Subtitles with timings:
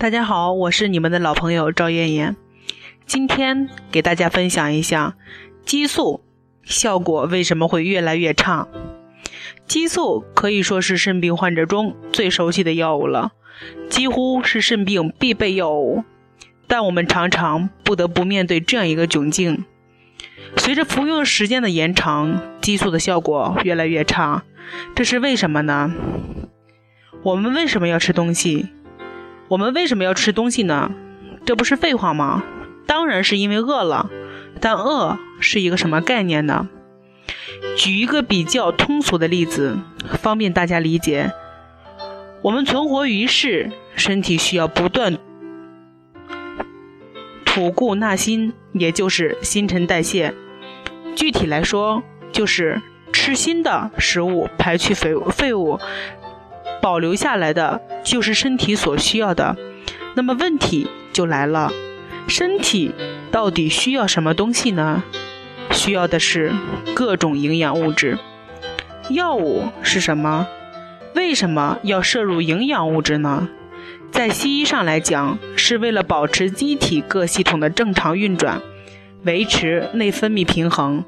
[0.00, 2.36] 大家好，我是你们的老朋友赵艳艳。
[3.04, 5.16] 今天给大家分享一下
[5.66, 6.22] 激素
[6.62, 8.68] 效果为什么会越来越差。
[9.66, 13.32] 激素可以说是肾病患者中最熟悉的药物了，
[13.90, 16.04] 几乎是肾病必备药物。
[16.68, 19.64] 但我们常常不得不面对这样一个窘境：
[20.58, 24.44] 随着服用时间的延长，激素的效果越来越差。
[24.94, 25.92] 这是为什么呢？
[27.24, 28.68] 我们为什么要吃东西？
[29.48, 30.90] 我们为什么要吃东西呢？
[31.44, 32.44] 这不是废话吗？
[32.86, 34.10] 当然是因为饿了。
[34.60, 36.68] 但饿是一个什么概念呢？
[37.76, 39.78] 举一个比较通俗的例子，
[40.20, 41.30] 方便大家理解。
[42.42, 45.16] 我们存活于世，身体需要不断
[47.44, 50.34] 吐故纳新，也就是新陈代谢。
[51.16, 52.02] 具体来说，
[52.32, 52.80] 就是
[53.12, 55.78] 吃新的食物，排去废废物。
[56.88, 59.58] 保留下来的就是身体所需要的，
[60.14, 61.70] 那么问题就来了，
[62.26, 62.94] 身体
[63.30, 65.02] 到底需要什么东西呢？
[65.70, 66.50] 需要的是
[66.94, 68.16] 各种营养物质。
[69.10, 70.46] 药物是什么？
[71.14, 73.50] 为什么要摄入营养物质呢？
[74.10, 78.62] 在西医上来讲，是为了保持机体各系统的正常运转，
[79.24, 81.02] 维持内分泌平衡；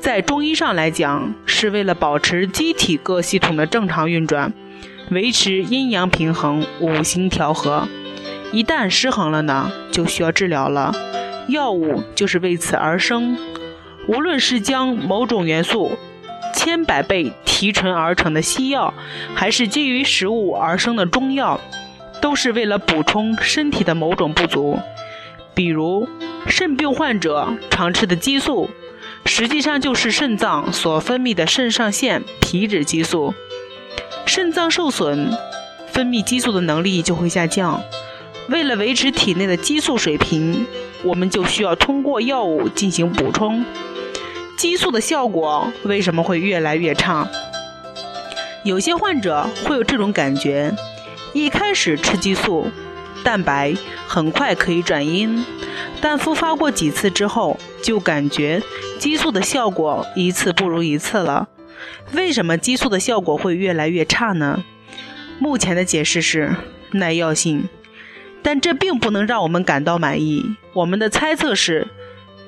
[0.00, 4.52] 在中医上来讲，是为了保持机体各系统的正常运转。
[5.12, 7.86] 维持阴阳平衡、五行调和，
[8.50, 10.94] 一旦失衡了呢，就需要治疗了。
[11.48, 13.36] 药物就是为此而生。
[14.08, 15.92] 无论是将某种元素
[16.54, 18.94] 千百倍提纯而成的西药，
[19.34, 21.60] 还是基于食物而生的中药，
[22.20, 24.78] 都是为了补充身体的某种不足。
[25.54, 26.08] 比如，
[26.46, 28.70] 肾病患者常吃的激素，
[29.26, 33.34] 实际上就是肾脏所分泌的肾上腺皮质激素。
[34.26, 35.30] 肾脏受损，
[35.88, 37.82] 分泌激素的能力就会下降。
[38.48, 40.66] 为了维持体内的激素水平，
[41.04, 43.64] 我们就需要通过药物进行补充。
[44.56, 47.28] 激素的效果为什么会越来越差？
[48.64, 50.72] 有些患者会有这种感觉：
[51.32, 52.68] 一开始吃激素，
[53.24, 53.74] 蛋白
[54.06, 55.44] 很快可以转阴，
[56.00, 58.62] 但复发过几次之后，就感觉
[58.98, 61.48] 激素的效果一次不如一次了。
[62.12, 64.64] 为什么激素的效果会越来越差呢？
[65.38, 66.54] 目前的解释是
[66.92, 67.68] 耐药性，
[68.42, 70.56] 但这并不能让我们感到满意。
[70.74, 71.88] 我们的猜测是，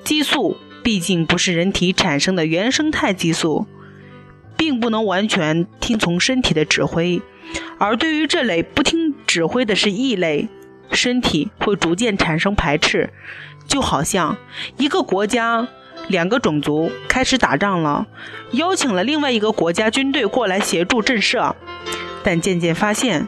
[0.04, 3.66] 激素毕竟不是人体产生的原生态激素，
[4.56, 7.20] 并不能完全听从身体的指挥。
[7.78, 10.48] 而对于这类不听指挥的是异类，
[10.92, 13.10] 身体会逐渐产生排斥，
[13.66, 14.36] 就好像
[14.76, 15.68] 一个国家。
[16.08, 18.06] 两个种族开始打仗了，
[18.52, 21.54] 邀请了另外一个国家军队过来协助震慑，
[22.22, 23.26] 但渐渐发现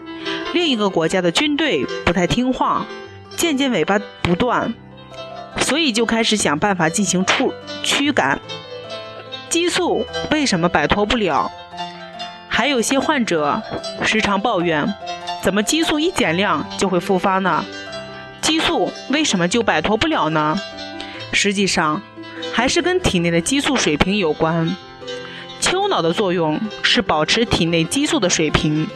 [0.53, 2.87] 另一个国家的军队不太听话，
[3.35, 4.75] 渐渐尾巴不断，
[5.59, 8.39] 所以就开始想办法进行处驱赶。
[9.49, 11.51] 激素为什么摆脱不了？
[12.49, 13.63] 还有些患者
[14.03, 14.95] 时常抱怨，
[15.43, 17.65] 怎么激素一减量就会复发呢？
[18.43, 20.59] 激素为什么就摆脱不了呢？
[21.33, 22.03] 实际上。
[22.53, 24.77] 还是跟体内的激素水平有关。
[25.61, 28.87] 丘脑的作用是保持体内激素的水平。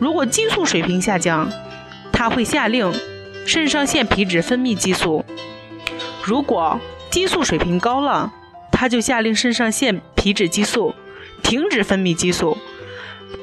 [0.00, 1.50] 如果激素水平下降，
[2.12, 2.92] 它会下令
[3.46, 5.24] 肾上腺皮质分泌激素；
[6.24, 8.32] 如果激素水平高了，
[8.72, 10.94] 它就下令肾上腺皮质激素
[11.42, 12.56] 停止分泌激素。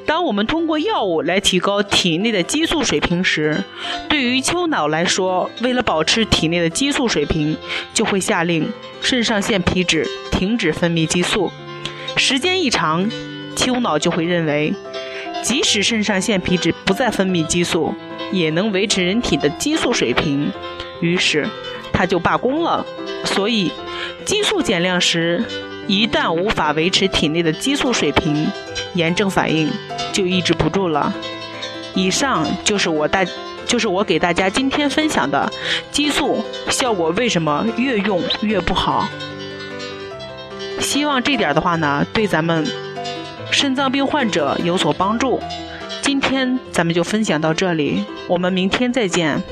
[0.04, 3.62] 当我们通过药物来提高体内的激素水平时，
[4.08, 7.56] 对于丘脑来说，为了保持体内的激素水平，
[7.92, 8.68] 就会下令
[9.00, 11.50] 肾上腺皮质停止分泌激素。
[12.16, 13.08] 时间一长，
[13.54, 14.72] 丘脑就会认为，
[15.42, 17.94] 即使肾上腺皮质不再分泌激素，
[18.32, 20.50] 也能维持人体的激素水平，
[21.00, 21.46] 于是
[21.92, 22.86] 它就罢工了。
[23.24, 23.70] 所以，
[24.24, 25.44] 激素减量时，
[25.86, 28.46] 一旦无法维持体内的激素水平，
[28.94, 29.70] 炎症反应
[30.12, 31.14] 就抑制不住了。
[31.94, 33.24] 以上就是我大，
[33.66, 35.50] 就是我给大家今天分享的
[35.90, 39.08] 激素效果为什么越用越不好。
[40.80, 42.66] 希望这点的话呢，对咱们
[43.50, 45.40] 肾脏病患者有所帮助。
[46.02, 49.42] 今天咱们就分享到这里，我们明天再见。